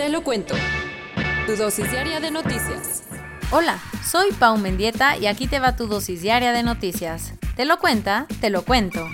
[0.00, 0.54] Te lo cuento.
[1.46, 3.02] Tu dosis diaria de noticias.
[3.50, 7.34] Hola, soy Pau Mendieta y aquí te va tu dosis diaria de noticias.
[7.54, 9.06] Te lo cuenta, te lo cuento.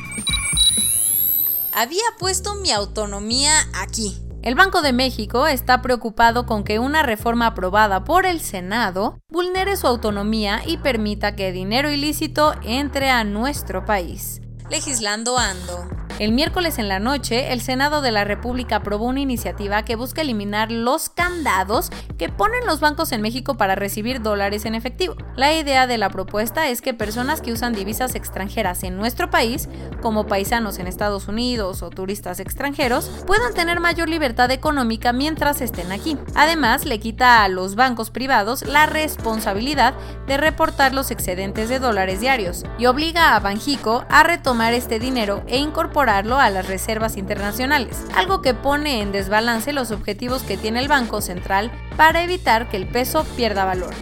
[1.73, 4.23] Había puesto mi autonomía aquí.
[4.43, 9.77] El Banco de México está preocupado con que una reforma aprobada por el Senado vulnere
[9.77, 14.41] su autonomía y permita que dinero ilícito entre a nuestro país.
[14.71, 16.06] Legislando ando.
[16.19, 20.23] El miércoles en la noche, el Senado de la República aprobó una iniciativa que busca
[20.23, 25.15] eliminar los candados que ponen los bancos en México para recibir dólares en efectivo.
[25.37, 29.69] La idea de la propuesta es que personas que usan divisas extranjeras en nuestro país,
[30.01, 35.93] como paisanos en Estados Unidos o turistas extranjeros, puedan tener mayor libertad económica mientras estén
[35.93, 36.17] aquí.
[36.35, 39.93] Además, le quita a los bancos privados la responsabilidad
[40.27, 45.43] de reportar los excedentes de dólares diarios y obliga a Banjico a retomar este dinero
[45.47, 50.79] e incorporar a las reservas internacionales, algo que pone en desbalance los objetivos que tiene
[50.79, 53.93] el Banco Central para evitar que el peso pierda valor.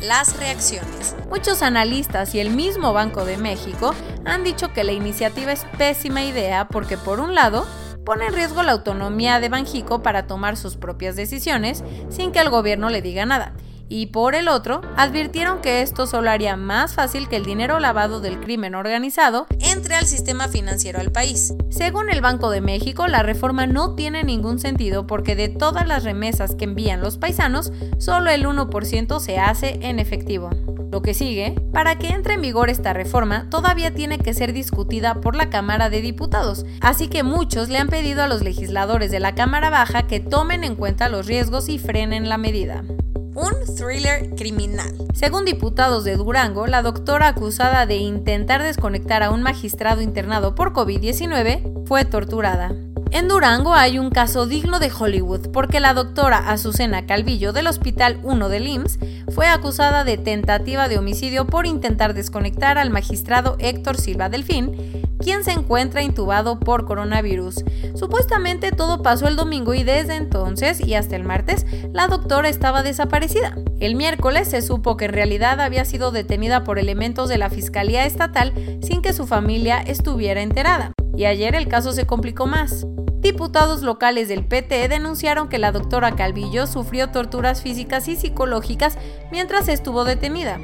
[0.00, 1.14] Las reacciones.
[1.28, 6.24] Muchos analistas y el mismo Banco de México han dicho que la iniciativa es pésima
[6.24, 7.66] idea porque por un lado
[8.06, 12.48] pone en riesgo la autonomía de Banjico para tomar sus propias decisiones sin que el
[12.48, 13.52] gobierno le diga nada
[13.88, 18.20] y por el otro, advirtieron que esto solo haría más fácil que el dinero lavado
[18.20, 21.54] del crimen organizado entre al sistema financiero del país.
[21.70, 26.04] Según el Banco de México, la reforma no tiene ningún sentido porque de todas las
[26.04, 30.50] remesas que envían los paisanos, solo el 1% se hace en efectivo.
[30.90, 35.20] Lo que sigue, para que entre en vigor esta reforma, todavía tiene que ser discutida
[35.20, 39.18] por la Cámara de Diputados, así que muchos le han pedido a los legisladores de
[39.18, 42.84] la Cámara Baja que tomen en cuenta los riesgos y frenen la medida
[43.34, 44.92] un thriller criminal.
[45.12, 50.72] Según diputados de Durango, la doctora acusada de intentar desconectar a un magistrado internado por
[50.72, 52.72] COVID-19 fue torturada.
[53.10, 58.18] En Durango hay un caso digno de Hollywood porque la doctora Azucena Calvillo del Hospital
[58.24, 58.98] 1 del IMSS
[59.32, 65.42] fue acusada de tentativa de homicidio por intentar desconectar al magistrado Héctor Silva Delfín quien
[65.42, 67.64] se encuentra intubado por coronavirus.
[67.94, 72.82] Supuestamente todo pasó el domingo y desde entonces y hasta el martes la doctora estaba
[72.82, 73.56] desaparecida.
[73.80, 78.04] El miércoles se supo que en realidad había sido detenida por elementos de la Fiscalía
[78.04, 78.52] Estatal
[78.82, 80.92] sin que su familia estuviera enterada.
[81.16, 82.86] Y ayer el caso se complicó más.
[83.20, 88.98] Diputados locales del PT denunciaron que la doctora Calvillo sufrió torturas físicas y psicológicas
[89.32, 90.58] mientras estuvo detenida.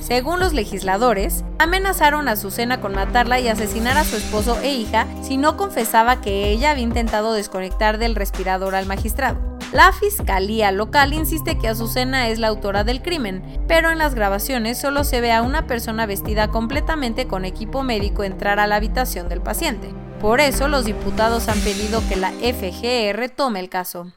[0.00, 5.06] Según los legisladores, amenazaron a Azucena con matarla y asesinar a su esposo e hija
[5.22, 9.38] si no confesaba que ella había intentado desconectar del respirador al magistrado.
[9.72, 14.78] La fiscalía local insiste que Azucena es la autora del crimen, pero en las grabaciones
[14.78, 19.30] solo se ve a una persona vestida completamente con equipo médico entrar a la habitación
[19.30, 19.88] del paciente.
[20.20, 24.12] Por eso los diputados han pedido que la FGR tome el caso.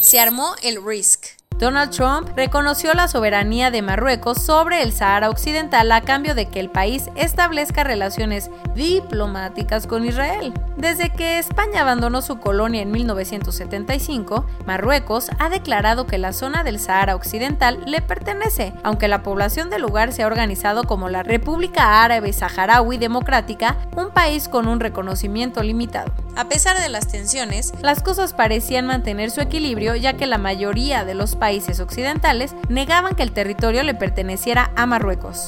[0.00, 5.92] Se armó el RISC, Donald Trump reconoció la soberanía de Marruecos sobre el Sahara Occidental
[5.92, 10.54] a cambio de que el país establezca relaciones diplomáticas con Israel.
[10.78, 16.78] Desde que España abandonó su colonia en 1975, Marruecos ha declarado que la zona del
[16.78, 22.02] Sahara Occidental le pertenece, aunque la población del lugar se ha organizado como la República
[22.02, 26.10] Árabe Saharaui Democrática, un país con un reconocimiento limitado.
[26.36, 31.04] A pesar de las tensiones, las cosas parecían mantener su equilibrio ya que la mayoría
[31.04, 35.46] de los países occidentales negaban que el territorio le perteneciera a Marruecos.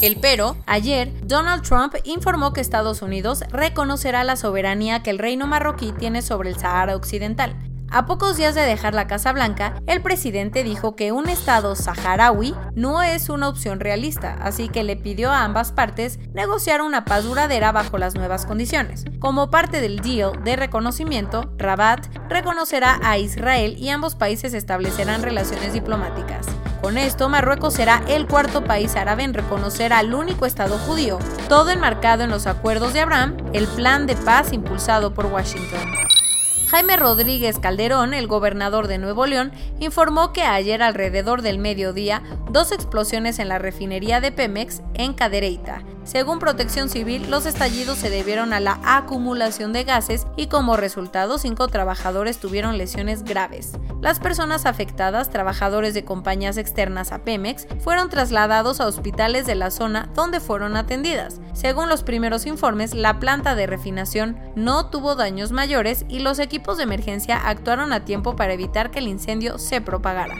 [0.00, 5.46] El pero, ayer, Donald Trump informó que Estados Unidos reconocerá la soberanía que el reino
[5.46, 7.56] marroquí tiene sobre el Sahara Occidental,
[7.94, 12.52] a pocos días de dejar la Casa Blanca, el presidente dijo que un Estado saharaui
[12.74, 17.22] no es una opción realista, así que le pidió a ambas partes negociar una paz
[17.22, 19.04] duradera bajo las nuevas condiciones.
[19.20, 25.72] Como parte del deal de reconocimiento, Rabat reconocerá a Israel y ambos países establecerán relaciones
[25.72, 26.46] diplomáticas.
[26.82, 31.70] Con esto, Marruecos será el cuarto país árabe en reconocer al único Estado judío, todo
[31.70, 35.80] enmarcado en los acuerdos de Abraham, el plan de paz impulsado por Washington.
[36.74, 42.72] Jaime Rodríguez Calderón, el gobernador de Nuevo León, informó que ayer alrededor del mediodía, dos
[42.72, 45.84] explosiones en la refinería de Pemex en Cadereyta.
[46.02, 51.38] Según Protección Civil, los estallidos se debieron a la acumulación de gases y como resultado
[51.38, 53.78] cinco trabajadores tuvieron lesiones graves.
[54.02, 59.70] Las personas afectadas, trabajadores de compañías externas a Pemex, fueron trasladados a hospitales de la
[59.70, 61.40] zona donde fueron atendidas.
[61.54, 66.63] Según los primeros informes, la planta de refinación no tuvo daños mayores y los equipos
[66.72, 70.36] de emergencia actuaron a tiempo para evitar que el incendio se propagara.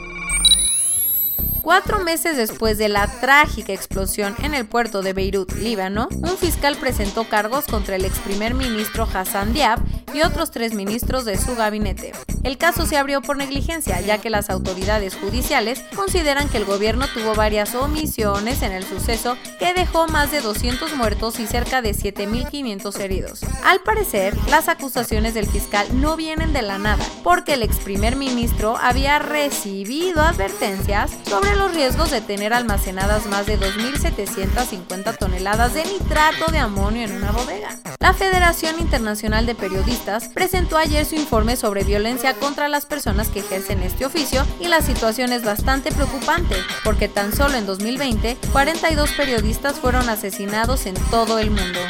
[1.65, 6.77] Cuatro meses después de la trágica explosión en el puerto de Beirut, Líbano, un fiscal
[6.77, 9.81] presentó cargos contra el ex primer ministro Hassan Diab
[10.13, 12.13] y otros tres ministros de su gabinete.
[12.43, 17.07] El caso se abrió por negligencia, ya que las autoridades judiciales consideran que el gobierno
[17.09, 21.93] tuvo varias omisiones en el suceso que dejó más de 200 muertos y cerca de
[21.93, 23.41] 7.500 heridos.
[23.65, 28.17] Al parecer, las acusaciones del fiscal no vienen de la nada, porque el ex primer
[28.17, 35.85] ministro había recibido advertencias sobre los riesgos de tener almacenadas más de 2.750 toneladas de
[35.85, 37.79] nitrato de amonio en una bodega.
[38.01, 43.41] La Federación Internacional de Periodistas presentó ayer su informe sobre violencia contra las personas que
[43.41, 49.11] ejercen este oficio y la situación es bastante preocupante, porque tan solo en 2020 42
[49.13, 51.81] periodistas fueron asesinados en todo el mundo.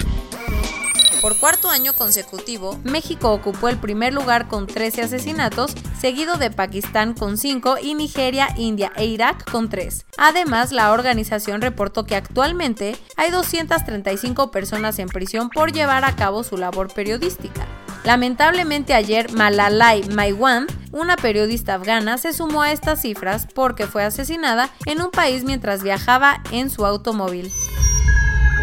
[1.24, 7.14] Por cuarto año consecutivo, México ocupó el primer lugar con 13 asesinatos, seguido de Pakistán
[7.14, 10.04] con 5 y Nigeria, India e Irak con 3.
[10.18, 16.44] Además, la organización reportó que actualmente hay 235 personas en prisión por llevar a cabo
[16.44, 17.66] su labor periodística.
[18.04, 24.68] Lamentablemente ayer Malalai Maiwan, una periodista afgana, se sumó a estas cifras porque fue asesinada
[24.84, 27.50] en un país mientras viajaba en su automóvil.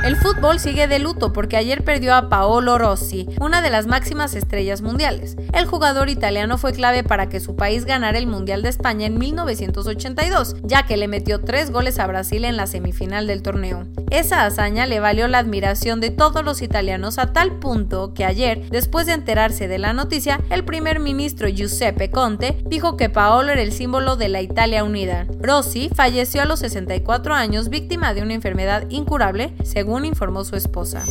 [0.03, 4.33] El fútbol sigue de luto porque ayer perdió a Paolo Rossi, una de las máximas
[4.33, 5.35] estrellas mundiales.
[5.53, 9.19] El jugador italiano fue clave para que su país ganara el Mundial de España en
[9.19, 13.85] 1982, ya que le metió tres goles a Brasil en la semifinal del torneo.
[14.09, 18.69] Esa hazaña le valió la admiración de todos los italianos a tal punto que ayer,
[18.71, 23.61] después de enterarse de la noticia, el primer ministro Giuseppe Conte dijo que Paolo era
[23.61, 25.27] el símbolo de la Italia unida.
[25.39, 31.03] Rossi falleció a los 64 años víctima de una enfermedad incurable, según informó su esposa.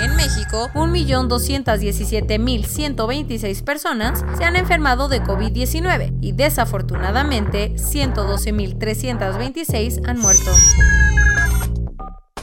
[0.00, 10.50] En México, 1.217.126 personas se han enfermado de COVID-19 y desafortunadamente 112.326 han muerto.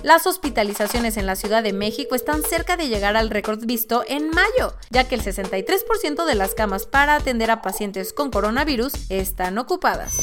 [0.03, 4.29] Las hospitalizaciones en la Ciudad de México están cerca de llegar al récord visto en
[4.29, 9.57] mayo, ya que el 63% de las camas para atender a pacientes con coronavirus están
[9.57, 10.17] ocupadas.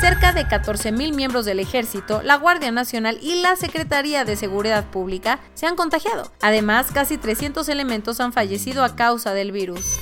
[0.00, 5.40] Cerca de 14.000 miembros del ejército, la Guardia Nacional y la Secretaría de Seguridad Pública
[5.52, 6.32] se han contagiado.
[6.40, 9.98] Además, casi 300 elementos han fallecido a causa del virus.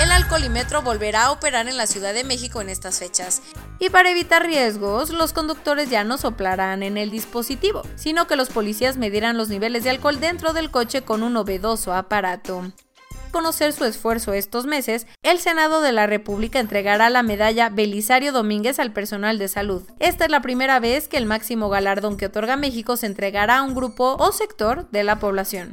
[0.00, 3.42] El alcoholímetro volverá a operar en la Ciudad de México en estas fechas.
[3.78, 8.50] Y para evitar riesgos, los conductores ya no soplarán en el dispositivo, sino que los
[8.50, 12.72] policías medirán los niveles de alcohol dentro del coche con un novedoso aparato
[13.34, 18.78] conocer su esfuerzo estos meses, el Senado de la República entregará la medalla Belisario Domínguez
[18.78, 19.82] al personal de salud.
[19.98, 23.62] Esta es la primera vez que el máximo galardón que otorga México se entregará a
[23.64, 25.72] un grupo o sector de la población.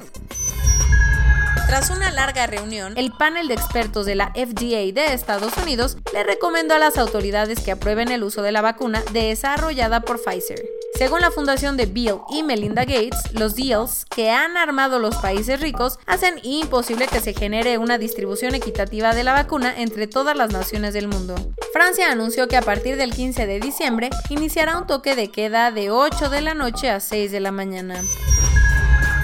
[1.71, 6.21] Tras una larga reunión, el panel de expertos de la FDA de Estados Unidos le
[6.21, 10.61] recomendó a las autoridades que aprueben el uso de la vacuna desarrollada por Pfizer.
[10.95, 15.61] Según la fundación de Bill y Melinda Gates, los deals que han armado los países
[15.61, 20.51] ricos hacen imposible que se genere una distribución equitativa de la vacuna entre todas las
[20.51, 21.35] naciones del mundo.
[21.71, 25.89] Francia anunció que a partir del 15 de diciembre iniciará un toque de queda de
[25.89, 28.01] 8 de la noche a 6 de la mañana.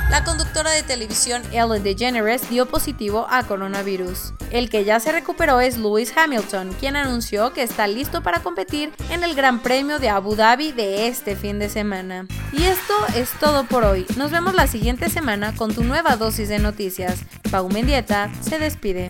[0.10, 4.34] La conductora de televisión Ellen DeGeneres dio positivo a coronavirus.
[4.52, 8.94] El que ya se recuperó es Lewis Hamilton, quien anunció que está listo para competir
[9.10, 12.26] en el Gran Premio de Abu Dhabi de este fin de semana.
[12.54, 14.06] Y esto es todo por hoy.
[14.16, 17.20] Nos vemos la siguiente semana con tu nueva dosis de noticias.
[17.52, 19.10] Pau Mendieta se despide.